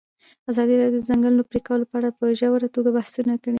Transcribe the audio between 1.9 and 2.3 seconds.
اړه په